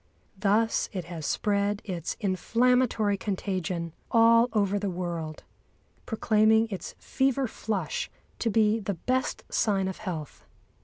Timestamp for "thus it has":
0.39-1.27